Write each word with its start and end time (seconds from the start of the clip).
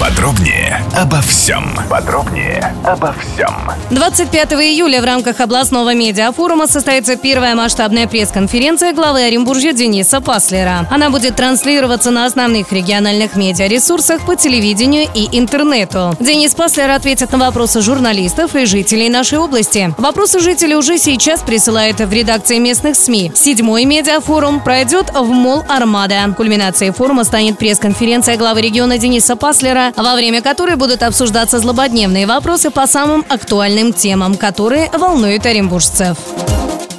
Подробнее 0.00 0.80
обо 0.96 1.20
всем. 1.20 1.74
Подробнее 1.90 2.72
обо 2.84 3.12
всем. 3.14 3.52
25 3.90 4.52
июля 4.52 5.02
в 5.02 5.04
рамках 5.04 5.40
областного 5.40 5.92
медиафорума 5.92 6.68
состоится 6.68 7.16
первая 7.16 7.56
масштабная 7.56 8.06
пресс-конференция 8.06 8.92
главы 8.92 9.22
Оренбуржья 9.22 9.72
Дениса 9.72 10.20
Паслера. 10.20 10.86
Она 10.88 11.10
будет 11.10 11.34
транслироваться 11.34 12.12
на 12.12 12.26
основных 12.26 12.70
региональных 12.72 13.34
медиаресурсах 13.34 14.24
по 14.24 14.36
телевидению 14.36 15.08
и 15.12 15.36
интернету. 15.36 16.14
Денис 16.20 16.54
Паслер 16.54 16.90
ответит 16.90 17.32
на 17.32 17.38
вопросы 17.38 17.80
журналистов 17.80 18.54
и 18.54 18.66
жителей 18.66 19.08
нашей 19.08 19.38
области. 19.38 19.92
Вопросы 19.98 20.38
жители 20.38 20.74
уже 20.74 20.98
сейчас 20.98 21.42
присылают 21.42 21.98
в 21.98 22.12
редакции 22.12 22.58
местных 22.58 22.94
СМИ. 22.94 23.32
Седьмой 23.34 23.84
медиафорум 23.84 24.60
пройдет 24.60 25.10
в 25.12 25.24
МОЛ 25.24 25.64
«Армада». 25.68 26.32
Кульминацией 26.36 26.92
форума 26.92 27.24
станет 27.24 27.58
пресс-конференция 27.58 28.36
главы 28.36 28.60
региона 28.60 28.96
Дениса 28.96 29.34
Паслера 29.34 29.87
во 29.96 30.14
время 30.14 30.42
которой 30.42 30.76
будут 30.76 31.02
обсуждаться 31.02 31.58
злободневные 31.58 32.26
вопросы 32.26 32.70
по 32.70 32.86
самым 32.86 33.24
актуальным 33.28 33.92
темам, 33.92 34.36
которые 34.36 34.90
волнуют 34.92 35.46
оренбуржцев. 35.46 36.16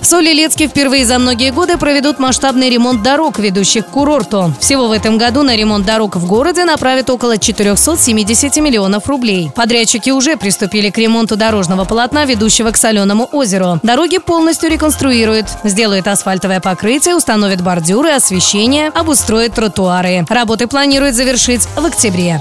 В 0.01 0.05
Солилецке 0.05 0.67
впервые 0.67 1.05
за 1.05 1.19
многие 1.19 1.51
годы 1.51 1.77
проведут 1.77 2.19
масштабный 2.19 2.69
ремонт 2.69 3.03
дорог, 3.03 3.37
ведущих 3.37 3.85
к 3.85 3.89
курорту. 3.89 4.53
Всего 4.59 4.87
в 4.87 4.91
этом 4.91 5.17
году 5.17 5.43
на 5.43 5.55
ремонт 5.55 5.85
дорог 5.85 6.15
в 6.15 6.25
городе 6.25 6.63
направят 6.63 7.09
около 7.09 7.37
470 7.37 8.57
миллионов 8.57 9.07
рублей. 9.07 9.51
Подрядчики 9.53 10.09
уже 10.09 10.37
приступили 10.37 10.89
к 10.89 10.97
ремонту 10.97 11.35
дорожного 11.35 11.83
полотна, 11.83 12.25
ведущего 12.25 12.71
к 12.71 12.77
Соленому 12.77 13.27
озеру. 13.31 13.79
Дороги 13.83 14.19
полностью 14.19 14.69
реконструируют, 14.69 15.47
сделают 15.63 16.07
асфальтовое 16.07 16.61
покрытие, 16.61 17.15
установят 17.15 17.61
бордюры, 17.61 18.11
освещение, 18.11 18.89
обустроят 18.89 19.53
тротуары. 19.55 20.25
Работы 20.29 20.67
планируют 20.67 21.15
завершить 21.15 21.67
в 21.75 21.85
октябре. 21.85 22.39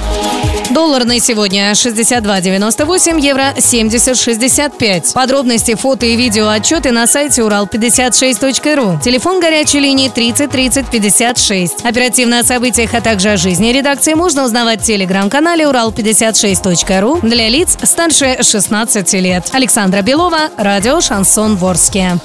Доллар 0.71 1.05
на 1.05 1.19
сегодня 1.19 1.73
62.98, 1.73 3.21
евро 3.21 3.55
70.65. 3.57 5.15
Подробности, 5.15 5.75
фото 5.75 6.05
и 6.05 6.15
видео 6.15 6.49
отчеты 6.49 6.91
на 6.91 7.07
сайте 7.07 7.41
урал56.ру. 7.41 9.01
Телефон 9.03 9.41
горячей 9.41 9.81
линии 9.81 10.11
30 10.11 10.51
30 10.51 10.87
56. 10.91 11.85
Оперативно 11.85 12.41
о 12.41 12.45
событиях, 12.45 12.93
а 12.93 13.01
также 13.01 13.31
о 13.31 13.37
жизни 13.39 13.69
редакции 13.69 14.13
можно 14.13 14.45
узнавать 14.45 14.83
в 14.83 14.85
телеграм-канале 14.85 15.65
урал56.ру 15.65 17.21
для 17.23 17.49
лиц 17.49 17.79
старше 17.83 18.39
16 18.43 19.13
лет. 19.15 19.49
Александра 19.53 20.03
Белова, 20.03 20.51
радио 20.59 21.01
«Шансон 21.01 21.57
Ворске». 21.57 22.19